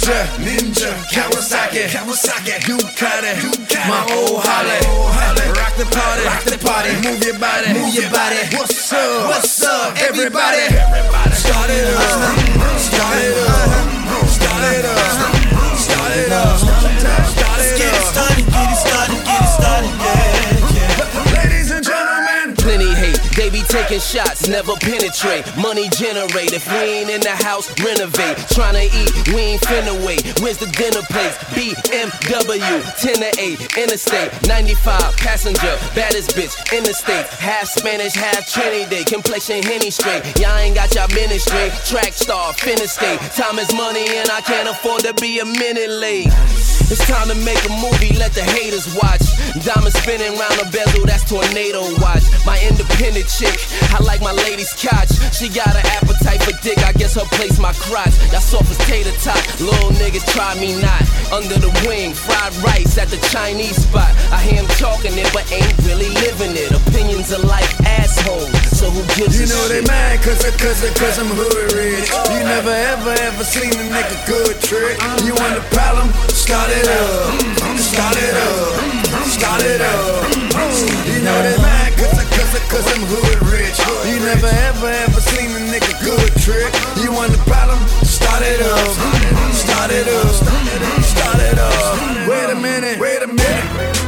Ninja, 0.03 0.27
ninja, 0.43 0.91
Kawasaki, 1.15 1.87
Kawasaki, 1.87 2.59
Ducati, 2.67 3.39
Ducati, 3.39 3.87
my 3.87 4.03
old 4.11 4.43
Holly, 4.43 4.75
rock 5.55 5.71
the 5.79 5.87
party, 5.87 6.27
rock 6.27 6.43
the 6.43 6.59
party, 6.59 6.91
move 7.07 7.23
your 7.23 7.39
body, 7.39 7.71
move 7.71 7.95
your 7.95 8.11
body. 8.11 8.35
What's 8.51 8.91
up? 8.91 9.29
What's 9.31 9.63
up, 9.63 9.95
everybody? 10.03 10.67
Start 11.31 11.71
it 11.71 11.87
up, 11.87 12.19
start 12.83 13.15
it 13.15 13.47
up, 13.47 13.79
start 14.27 14.75
it 14.75 14.83
up, 14.83 15.07
start 15.79 16.11
it 16.19 16.31
up, 16.35 16.59
start 16.59 16.83
it 16.83 17.07
up. 17.07 17.23
It 17.63 18.03
started, 18.03 18.43
get 18.51 18.71
it 18.71 18.83
started, 18.83 19.22
taking 23.73 23.99
shots, 23.99 24.47
never 24.47 24.75
penetrate. 24.85 25.41
Money 25.57 25.89
generate, 25.89 26.53
if 26.53 26.61
we 26.69 27.01
ain't 27.01 27.09
in 27.09 27.21
the 27.21 27.33
house, 27.33 27.73
renovate. 27.81 28.37
Tryna 28.53 28.85
eat, 28.85 29.33
we 29.33 29.57
ain't 29.57 29.61
finna 29.63 29.97
wait. 30.05 30.21
Where's 30.41 30.59
the 30.59 30.69
dinner 30.77 31.01
place? 31.09 31.33
BMW, 31.57 32.61
10 33.01 33.15
to 33.17 33.31
8, 33.33 33.77
interstate, 33.81 34.29
95, 34.47 35.17
passenger, 35.17 35.73
baddest 35.97 36.37
bitch, 36.37 36.53
in 36.71 36.83
the 36.83 36.93
state. 36.93 37.25
Half 37.41 37.65
Spanish, 37.65 38.13
half 38.13 38.47
Trinidad, 38.47 39.07
complexion 39.07 39.63
henny 39.63 39.89
straight. 39.89 40.21
Y'all 40.37 40.55
ain't 40.57 40.75
got 40.75 40.93
y'all 40.93 41.09
ministry, 41.09 41.73
track 41.89 42.13
star, 42.13 42.53
finna 42.53 42.87
state. 42.87 43.19
Time 43.33 43.57
is 43.57 43.73
money 43.73 44.05
and 44.05 44.29
I 44.29 44.41
can't 44.41 44.69
afford 44.69 45.01
to 45.01 45.15
be 45.15 45.39
a 45.39 45.45
minute 45.45 45.89
late. 45.89 46.29
It's 46.93 47.07
time 47.07 47.27
to 47.29 47.35
make 47.41 47.57
a 47.65 47.73
movie, 47.81 48.13
let 48.21 48.33
the 48.33 48.43
haters 48.43 48.85
watch. 49.01 49.25
Diamond 49.65 49.95
spinning 49.97 50.37
round 50.37 50.61
the 50.61 50.69
bezel, 50.69 51.05
tornado 51.27 51.81
watch. 51.99 52.23
My 52.45 52.59
independent 52.63 53.27
chick, 53.27 53.55
I 53.93 53.99
like 54.03 54.21
my 54.21 54.31
lady's 54.31 54.73
couch. 54.73 55.11
She 55.33 55.49
got 55.49 55.73
an 55.75 55.85
appetite 55.97 56.41
for 56.43 56.55
dick, 56.61 56.79
I 56.83 56.93
guess 56.93 57.15
her 57.15 57.27
place 57.35 57.59
my 57.59 57.73
crotch. 57.73 58.13
Y'all 58.31 58.41
soft 58.43 58.69
as 58.71 58.77
tater 58.85 59.13
tot, 59.23 59.39
little 59.59 59.91
niggas 59.99 60.25
try 60.31 60.53
me 60.59 60.79
not. 60.81 61.03
Under 61.31 61.57
the 61.57 61.71
wing, 61.87 62.13
fried 62.13 62.53
rice 62.63 62.97
at 62.97 63.09
the 63.09 63.19
Chinese 63.33 63.77
spot. 63.77 64.11
I 64.31 64.41
hear 64.41 64.61
him 64.61 64.69
talking 64.79 65.17
it, 65.17 65.29
but 65.33 65.45
ain't 65.51 65.73
really 65.83 66.09
living 66.23 66.53
it. 66.53 66.71
Opinions 66.71 67.33
are 67.33 67.43
like 67.45 67.67
assholes, 67.85 68.53
so 68.71 68.89
who 68.89 69.01
gives 69.15 69.39
You 69.39 69.47
know 69.47 69.67
they 69.67 69.81
shit? 69.81 69.87
mad 69.87 70.21
cause, 70.21 70.43
cause, 70.61 70.81
cause 70.99 71.17
I'm 71.19 71.29
hood 71.31 71.73
rich. 71.73 72.09
You 72.31 72.41
never 72.45 72.69
ever 72.69 73.13
ever 73.27 73.43
seen 73.43 73.71
a 73.73 73.83
nigga 73.89 74.17
good 74.27 74.55
trick. 74.61 74.97
You 75.25 75.33
want 75.35 75.57
a 75.57 75.63
problem? 75.73 76.09
Start 76.29 76.69
it 76.69 76.87
up. 76.87 77.77
Start 77.79 78.17
it 78.17 78.35
up. 78.35 79.25
Start 79.27 79.61
it 79.63 79.81
up. 79.81 80.43
You 81.02 81.02
know 81.23 81.39
mad 81.63 81.93
cause, 81.97 82.19
I- 82.19 82.29
cause, 82.35 82.51
I- 82.55 82.67
cause 82.67 82.87
I'm 82.93 83.03
hood 83.07 83.39
rich. 83.47 83.77
You 84.11 84.19
never 84.25 84.47
ever 84.47 84.87
ever 84.87 85.21
seen 85.21 85.49
a 85.55 85.61
nigga 85.71 85.93
good 86.03 86.31
trick. 86.43 86.71
You 87.01 87.11
want 87.11 87.33
a 87.33 87.41
problem? 87.49 87.79
Start 88.03 88.43
it 88.43 88.61
up. 88.61 88.91
Start 89.53 89.91
it 89.91 90.07
up. 90.07 90.33
Start 91.03 91.39
it 91.39 91.57
up. 91.59 92.27
Wait 92.27 92.49
a 92.49 92.55
minute. 92.55 92.99
Wait 92.99 93.21
a 93.21 93.27
minute. 93.27 94.02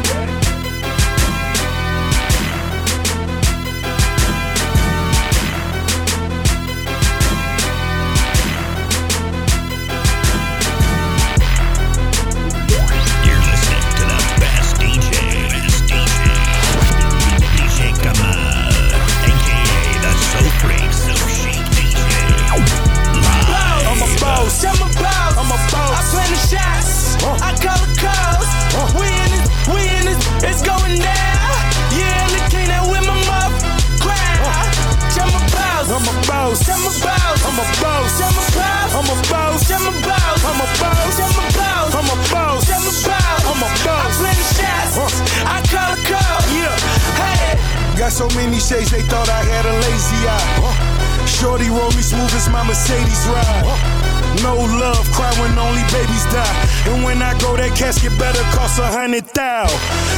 boss. 24.46 24.64
I'm 24.66 24.82
a 24.82 24.90
boss. 24.94 25.38
I'm 25.38 25.52
a 25.52 25.58
boss. 25.72 25.94
I 25.96 26.02
plan 26.12 26.30
the 26.30 26.38
shots. 26.38 27.16
Uh. 27.24 27.38
I 27.42 27.52
call 27.58 27.78
the 27.82 27.90
calls. 27.98 28.50
Uh. 28.78 29.00
We 29.00 29.08
in 29.10 29.32
it. 29.34 29.46
we 29.74 29.82
in 29.82 30.06
it. 30.14 30.20
it's 30.46 30.62
going 30.62 30.98
down. 31.02 31.58
Yeah, 31.98 32.26
in 32.26 32.32
the 32.38 32.44
king 32.54 32.68
that 32.70 32.86
with 32.86 33.06
my 33.06 33.18
mouth. 33.26 33.56
Crowd. 34.02 34.46
Uh. 34.46 34.86
I'm 35.18 35.34
a 35.34 35.42
boss. 35.50 35.88
I'm 35.90 36.06
a 36.06 36.14
boss. 36.30 36.62
I'm 36.70 36.82
a 36.82 36.94
boss. 36.94 37.42
I'm 37.42 37.58
a 37.58 37.66
boss. 37.82 38.14
I'm 38.22 38.38
a 38.38 38.46
boss. 38.54 38.92
I'm 38.94 39.10
a 39.10 39.18
boss. 39.26 39.66
I'm 39.66 39.82
a 39.82 39.98
boss. 40.02 40.42
I'm 40.46 40.62
a 40.62 41.48
boss. 41.58 41.92
I'm 41.96 42.10
a 42.10 42.18
boss. 42.30 42.70
I'm 42.70 42.86
a 42.86 42.94
boss. 43.02 43.42
I'm 43.50 43.62
a 43.66 43.70
boss. 43.82 44.06
I 44.06 44.18
plan 44.20 44.36
the 44.38 44.48
shots. 44.54 44.94
Uh. 44.98 45.50
I 45.50 45.58
call 45.66 45.90
the 45.90 46.00
calls. 46.06 46.46
Yeah. 46.54 46.76
Hey. 47.18 47.98
Got 47.98 48.12
so 48.12 48.28
many 48.36 48.60
shades, 48.60 48.92
they 48.92 49.02
thought 49.02 49.30
I 49.30 49.42
had 49.42 49.66
a 49.66 49.74
lazy 49.88 50.22
eye. 50.28 50.62
Uh. 50.62 51.26
Shorty 51.26 51.70
roll 51.70 51.92
me 51.98 52.04
smooth 52.04 52.34
as 52.36 52.48
my 52.50 52.64
Mercedes 52.64 53.26
ride. 53.28 53.66
Uh. 53.66 53.95
No 54.44 54.56
love, 54.58 55.06
cry 55.12 55.32
when 55.40 55.54
only 55.58 55.84
babies 55.94 56.26
die. 56.34 56.56
And 56.92 57.04
when 57.04 57.22
I 57.22 57.38
go, 57.40 57.56
that 57.56 57.72
casket 57.78 58.12
better 58.20 58.44
cost 58.52 58.80
a 58.80 58.86
hundred 58.88 59.26
thou. 59.34 59.66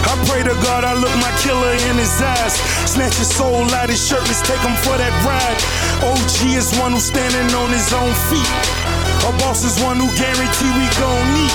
I 0.07 0.13
pray 0.27 0.41
to 0.43 0.55
God 0.65 0.83
I 0.83 0.93
look 0.97 1.13
my 1.21 1.31
killer 1.43 1.73
in 1.91 1.95
his 1.99 2.11
eyes. 2.21 2.55
Snatch 2.89 3.15
his 3.17 3.29
soul 3.29 3.67
out 3.77 3.89
his 3.89 4.01
shirt, 4.01 4.23
let's 4.25 4.41
take 4.41 4.59
him 4.63 4.75
for 4.83 4.97
that 4.97 5.13
ride. 5.23 5.59
OG 6.01 6.55
is 6.57 6.73
one 6.79 6.91
who's 6.97 7.05
standing 7.07 7.47
on 7.55 7.69
his 7.69 7.91
own 7.93 8.11
feet. 8.31 8.51
A 9.27 9.31
boss 9.43 9.63
is 9.63 9.75
one 9.83 9.97
who 9.97 10.07
guarantee 10.15 10.71
we 10.77 10.87
gon' 10.97 11.25
meet. 11.35 11.53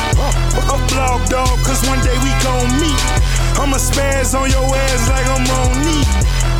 A 0.71 0.79
blog 0.93 1.25
dog, 1.29 1.57
cause 1.65 1.81
one 1.89 2.01
day 2.05 2.17
we 2.21 2.31
gon' 2.45 2.69
meet. 2.79 3.01
I'ma 3.59 3.77
spaz 3.81 4.35
on 4.39 4.49
your 4.51 4.65
ass 4.65 5.03
like 5.09 5.27
I'm 5.29 5.47
on 5.61 5.71
knee. 5.83 6.07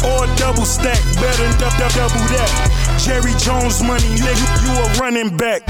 Or 0.03 0.27
double 0.37 0.65
stack, 0.67 0.99
better 1.21 1.47
than 1.47 1.55
dou- 1.61 1.77
dou- 1.79 1.95
double 1.95 2.25
that. 2.35 2.51
Jerry 2.99 3.35
Jones 3.39 3.83
money, 3.83 4.09
nigga, 4.19 4.47
you 4.65 4.73
a 4.83 4.87
running 4.99 5.31
back. 5.37 5.63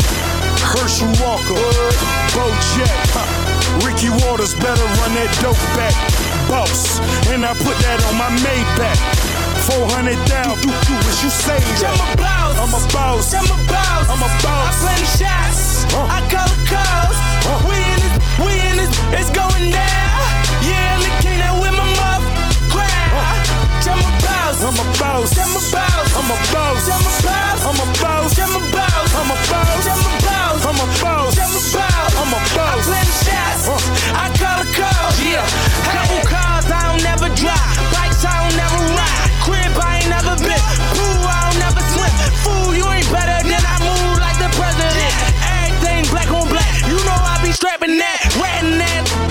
Herschel 0.72 1.12
Walker, 1.20 1.60
Bo 2.32 2.48
Jack, 2.74 2.96
huh. 3.12 3.28
Ricky 3.84 4.08
Watters 4.24 4.54
better 4.54 4.84
run 5.00 5.12
that 5.16 5.28
dope 5.40 5.60
back. 5.76 5.94
Boss, 6.48 7.00
and 7.28 7.44
I 7.44 7.52
put 7.54 7.76
that 7.84 8.00
on 8.08 8.16
my 8.16 8.30
Maybach. 8.40 8.98
400 9.68 10.16
down, 10.26 10.56
do, 10.60 10.68
do 10.68 10.94
as 11.08 11.22
you 11.22 11.30
say 11.30 11.58
that. 11.60 11.84
I'm 11.84 12.00
a 12.00 12.16
boss. 12.18 12.56
I'm 12.56 12.72
a 12.72 12.82
boss. 12.90 13.34
I'm 13.34 13.44
a 13.46 13.58
boss. 13.68 14.04
I'm 14.08 14.22
a 14.24 14.30
boss. 14.40 14.68
I 14.68 14.80
play 14.80 14.98
the 14.98 15.10
shots. 15.20 15.84
I 15.94 16.18
call 16.32 16.48
the 16.48 16.58
calls. 16.66 17.18
We 17.68 17.76
in 17.76 17.98
this, 18.00 18.16
we 18.42 18.52
in 18.68 18.76
this, 18.80 18.92
it's 19.20 19.30
going 19.30 19.70
down. 19.70 20.24
Yeah, 20.66 20.96
I'm 20.96 21.00
the 21.04 21.12
king 21.22 21.38
that 21.38 21.54
with 21.60 21.74
my 21.76 21.86
muff 22.00 22.24
crowd. 22.72 23.44
I'm 23.86 24.00
a 24.00 24.10
boss. 24.24 24.31
I'm 24.60 24.76
a 24.76 24.84
boss. 25.00 25.32
I'm 25.32 25.48
a 25.48 25.62
boss. 25.72 26.12
I'm 26.12 26.28
a 26.28 26.36
boss. 26.52 26.84
I'm 26.84 27.00
a 27.00 27.16
boss. 27.24 27.64
I'm 27.64 27.80
a 27.80 27.86
boss. 28.04 28.36
I'm 28.36 28.52
a 28.52 28.64
boss. 28.68 29.14
I'm 29.16 29.30
a 29.32 29.36
boss. 29.48 29.72
I'm 29.80 30.02
a 30.04 30.16
boss. 30.20 30.66
I'm 30.66 30.76
a 30.76 30.86
boss. 31.00 31.38
I'm 31.40 31.48
a 31.48 31.62
boss. 31.72 32.12
I'm 32.20 32.32
a 32.32 32.36
I 32.36 32.52
boss. 32.52 32.84
play 32.84 33.00
the 33.00 33.16
shots. 33.24 33.64
I 34.12 34.28
call 34.36 34.56
the 34.60 34.68
calls. 34.76 35.16
Yeah. 35.24 35.40
Couple 35.88 36.20
cars 36.28 36.68
I 36.68 36.92
don't 36.92 37.02
never 37.02 37.28
drive. 37.32 37.76
Bikes 37.96 38.24
I 38.28 38.44
don't 38.44 38.56
never 38.60 38.80
ride. 38.92 39.30
Crib 39.40 39.72
I 39.80 40.04
ain't 40.04 40.10
never 40.12 40.36
been. 40.36 40.62
Pool 41.00 41.24
I 41.24 41.48
don't 41.48 41.58
never 41.58 41.82
swim. 41.88 42.12
Fool, 42.44 42.76
you 42.76 42.84
ain't 42.92 43.08
better 43.08 43.40
than 43.48 43.62
I 43.64 43.76
move 43.80 44.20
like 44.20 44.36
the 44.36 44.52
president. 44.52 45.12
Everything 45.48 46.04
black 46.12 46.28
on 46.28 46.44
black. 46.52 46.68
You 46.84 47.00
know 47.08 47.16
I 47.16 47.40
be 47.40 47.52
strapping 47.56 47.96
that. 47.96 48.20
Ratting 48.36 48.78
that. 48.84 49.21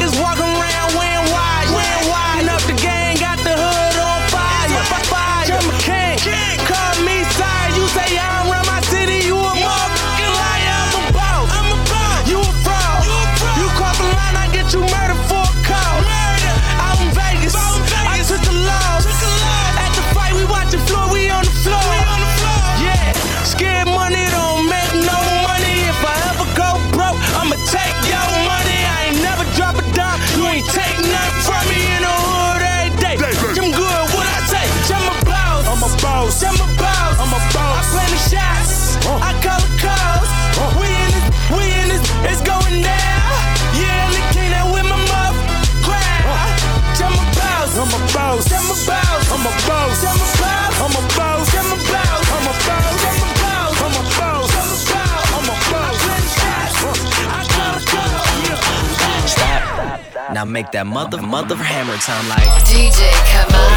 Now 60.42 60.46
make 60.46 60.72
that 60.72 60.88
mother 60.88 61.22
mother 61.22 61.56
hammer 61.56 61.96
time 61.98 62.28
like 62.28 62.42
DJ, 62.66 63.14
come 63.30 63.54
on. 63.54 63.70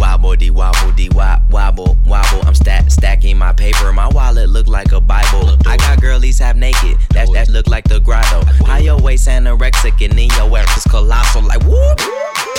Wobble 0.00 0.34
wobble 0.52 0.90
dee 0.96 1.08
wop 1.10 1.40
wobble 1.48 1.96
wobble. 2.04 2.42
I'm 2.48 2.56
stack 2.56 2.90
stacking 2.90 3.38
my 3.38 3.52
paper. 3.52 3.92
My 3.92 4.08
wallet 4.08 4.48
look 4.48 4.66
like 4.66 4.90
a 4.90 5.00
Bible. 5.00 5.56
I 5.68 5.76
got 5.76 6.00
girlies 6.00 6.40
half 6.40 6.56
naked. 6.56 6.96
That 7.10 7.32
that 7.32 7.48
look 7.48 7.68
like 7.68 7.84
the 7.84 8.00
grotto. 8.00 8.42
How 8.66 8.78
your 8.78 8.98
waist 9.00 9.28
anorexic 9.28 10.04
and 10.04 10.18
then 10.18 10.30
your 10.36 10.58
ass 10.58 10.78
is 10.78 10.82
colossal. 10.90 11.42
Like 11.42 11.62
whoop. 11.62 12.11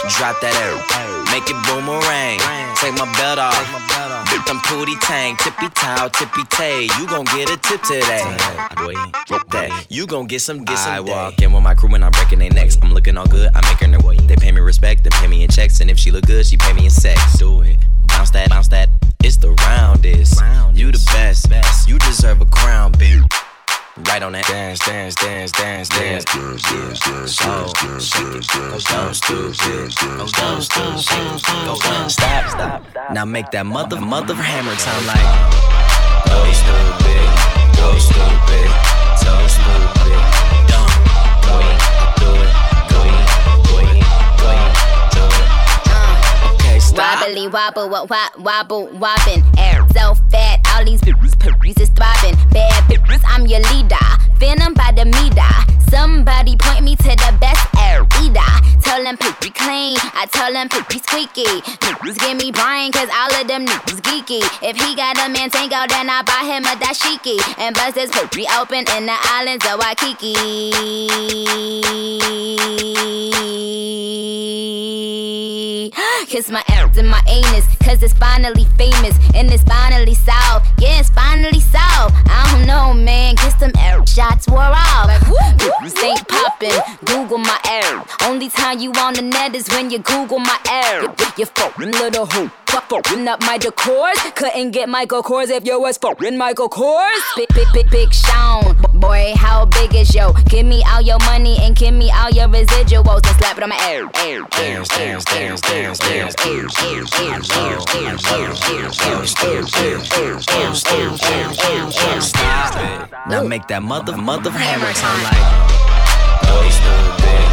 Drop 0.10 0.36
that 0.42 0.52
air. 0.60 0.76
Make 1.32 1.48
it 1.48 1.56
boomerang. 1.64 2.40
Take 2.76 2.94
my 3.00 3.08
belt 3.16 3.40
off. 3.40 3.56
Dip 4.30 4.44
them 4.46 4.60
pooty 4.66 4.96
tang. 5.00 5.38
Tippy 5.38 5.70
toe, 5.70 6.10
tippy 6.10 6.44
tay. 6.50 6.90
You 7.00 7.08
gon' 7.08 7.24
get 7.26 7.50
a 7.50 7.58
tip 7.58 7.82
today. 7.84 8.24
That 9.52 9.86
you 9.90 10.06
gon' 10.06 10.28
get 10.28 10.42
some 10.42 10.66
get 10.66 10.78
some. 10.78 10.92
I 10.92 11.00
walk 11.00 11.42
in 11.42 11.54
with 11.54 11.64
my 11.64 11.74
crew 11.74 11.94
and 11.96 12.04
I'm 12.04 12.12
breaking 12.12 12.40
their 12.40 12.50
necks. 12.50 12.78
I'm 12.82 12.94
looking 12.94 13.18
all 13.18 13.28
good. 13.28 13.50
I'm 13.56 13.64
making 13.66 13.94
her 13.94 14.06
way. 14.06 14.18
They 14.18 14.36
pay 14.36 14.52
me 14.52 14.60
respect. 14.60 15.06
They 15.06 15.10
pay 15.10 15.28
me 15.28 15.44
in 15.44 15.50
checks. 15.50 15.80
And 15.80 15.90
if 15.90 15.98
she 15.98 16.12
look 16.12 16.26
good, 16.26 16.46
she 16.46 16.58
pay 16.58 16.74
me 16.74 16.86
in 16.86 16.92
sex. 16.92 17.38
Do 17.38 17.62
it. 17.62 17.80
Bounce 18.08 18.32
that, 18.32 18.50
bounce 18.50 18.68
that. 18.70 18.90
It's 19.24 19.38
the 19.38 19.52
roundest. 19.52 20.42
You 20.74 20.92
the 20.92 21.02
best. 21.14 21.88
You 21.88 21.98
deserve 22.00 22.42
a 22.42 22.46
crown, 22.46 22.92
bitch. 22.94 23.43
Right 23.96 24.24
on 24.24 24.32
that 24.32 24.48
dance, 24.48 24.80
dance, 24.80 25.14
dance, 25.14 25.52
dance, 25.52 25.88
dance. 25.88 26.26
So, 27.32 27.68
shake 28.00 28.42
it, 28.42 28.48
go 28.50 28.80
down, 28.80 29.14
stupid, 29.14 29.54
go 30.18 30.28
down, 30.28 30.62
stupid, 30.64 31.44
go 31.64 31.78
down. 31.78 32.10
Stop, 32.10 32.50
stop. 32.50 33.14
Now 33.14 33.26
make 33.26 33.52
that 33.52 33.68
mother, 33.68 34.02
mother 34.02 34.34
hammer 34.34 34.74
time 34.74 35.06
like. 35.06 35.30
Go 36.26 36.42
stupid, 36.58 37.30
go 37.78 37.96
stupid, 38.00 38.72
so 39.22 39.48
stupid. 39.48 39.93
Wobbly 47.24 47.48
wobble, 47.48 47.88
wa- 47.88 48.06
wobble, 48.38 48.88
wobbin'. 49.00 49.44
Air 49.58 49.88
so 49.94 50.14
fat, 50.30 50.60
all 50.76 50.84
these 50.84 51.00
bitches 51.00 51.34
bitches 51.36 51.80
is 51.80 51.88
throbbing. 51.96 52.36
Bad 52.52 52.84
bitches, 52.92 53.22
I'm 53.26 53.48
your 53.48 53.62
leader. 53.72 53.96
Venom 54.36 54.74
by 54.74 54.92
the 54.92 55.06
meter. 55.06 55.90
Somebody 55.90 56.58
point 56.58 56.84
me 56.84 56.98
to 56.98 57.04
the 57.16 57.38
best 57.40 57.66
air 57.80 58.06
eater. 58.22 58.73
Tell 58.84 59.04
them 59.04 59.18
poopy 59.18 59.50
clean, 59.50 59.98
I 60.14 60.28
tell 60.32 60.54
them 60.54 60.70
poopy 60.70 61.00
squeaky. 61.00 61.62
Niggas 61.82 62.20
give 62.20 62.38
me 62.38 62.52
Brian, 62.52 62.92
cause 62.92 63.10
all 63.12 63.34
of 63.42 63.48
them 63.48 63.66
niggas 63.66 64.02
geeky. 64.02 64.44
If 64.62 64.78
he 64.78 64.96
got 64.96 65.18
a 65.18 65.30
man 65.30 65.50
tango, 65.50 65.88
then 65.90 66.10
I 66.10 66.22
buy 66.22 66.44
him 66.46 66.64
a 66.66 66.76
dashiki. 66.78 67.40
And 67.58 67.76
bust 67.76 67.98
his 67.98 68.12
poopy 68.12 68.46
open 68.56 68.86
in 68.96 69.06
the 69.08 69.18
islands 69.34 69.66
of 69.66 69.80
Waikiki. 69.80 70.34
Kiss 76.28 76.50
my 76.50 76.64
arrows 76.70 76.98
and 76.98 77.08
my 77.08 77.22
anus, 77.28 77.66
cause 77.84 78.02
it's 78.02 78.14
finally 78.14 78.66
famous 78.78 79.18
and 79.36 79.52
it's 79.52 79.64
finally 79.64 80.16
solved. 80.16 80.66
Yeah, 80.80 81.00
it's 81.00 81.10
finally 81.10 81.60
solved. 81.60 82.16
I 82.28 82.50
don't 82.52 82.66
know, 82.66 82.94
man. 82.94 83.36
Kiss 83.36 83.54
them 83.56 83.72
arrow 83.78 84.04
shots 84.06 84.48
wore 84.48 84.60
off. 84.60 85.10
Bitches 85.60 86.04
ain't 86.04 86.28
popping. 86.28 86.80
Google 87.06 87.38
my 87.38 87.60
arrow. 87.70 88.06
Only 88.24 88.50
time 88.50 88.73
you 88.80 88.92
on 88.94 89.14
the 89.14 89.22
net 89.22 89.56
is 89.56 89.68
when 89.70 89.90
you 89.90 90.00
Google 90.00 90.40
my 90.40 90.58
arrow. 90.70 91.14
You, 91.20 91.26
you 91.38 91.46
fucking 91.46 91.92
little 91.92 92.26
hoe. 92.26 92.50
Fuck 92.68 92.90
fucking 92.90 93.28
up 93.28 93.42
my 93.42 93.58
decors. 93.58 94.36
Couldn't 94.36 94.72
get 94.72 94.90
Michael 94.90 95.22
Kors 95.22 95.50
if 95.50 95.66
you 95.66 95.80
was 95.80 95.98
fucking 95.98 96.38
Michael 96.38 96.70
Kors. 96.70 97.22
Big, 97.36 97.48
big, 97.54 97.68
big, 97.74 97.90
big 97.90 98.14
Sean. 98.14 98.76
Boy, 98.94 99.34
how 99.36 99.66
big 99.66 99.94
is 99.96 100.16
yo? 100.16 100.34
Give 100.50 100.66
me 100.66 100.84
all 100.88 101.02
your 101.02 101.20
money 101.20 101.58
and 101.62 101.76
give 101.76 101.94
me 101.94 102.12
all 102.12 102.30
your 102.30 102.48
residuals 102.48 103.26
and 103.28 103.38
slap 103.38 103.58
it 103.58 103.64
on 103.64 103.70
my 103.70 103.78
arrow. 103.78 104.10
Arrow, 104.16 104.48
arrow, 104.54 104.84
Dance, 104.86 105.26
dance, 105.26 105.62
dance, 105.62 106.00
dance, 106.00 106.36
dance. 111.96 112.28
Stop 112.28 112.76
it. 112.78 113.12
Now 113.30 113.44
make 113.44 113.68
that 113.68 113.84
mother, 113.84 114.18
mother 114.18 114.52
hammer 114.52 114.94
time 114.94 115.24
like. 115.24 115.84
Stupid, 116.74 117.20
do 117.22 117.53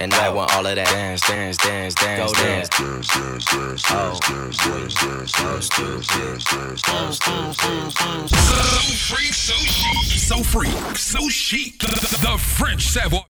And 0.00 0.14
I 0.14 0.30
want 0.30 0.56
all 0.56 0.64
of 0.64 0.76
that 0.76 0.86
dance, 0.86 1.20
dance, 1.20 1.58
dance, 1.58 1.94
dance, 1.94 2.32
dance, 2.32 2.70
dance, 2.70 3.08
dance, 3.08 3.44
dance, 3.44 3.44
dance, 3.44 3.82
dance, 3.84 4.56
dance, 4.56 4.56
dance, 4.56 4.94
dance, 4.94 5.68
dance, 5.68 5.68
dance, 5.68 5.68
dance, 5.68 6.80
dance, 6.80 7.18
dance, 7.18 7.56
dance, 7.58 7.94
dance. 7.94 8.30
So 8.32 9.14
freak, 9.14 9.34
so 9.34 9.54
chic, 9.56 10.18
so 10.18 10.42
freak, 10.42 10.96
so 10.96 11.28
chic. 11.28 11.78
The, 11.80 12.18
the 12.22 12.38
French 12.38 12.84
Savoy. 12.84 13.29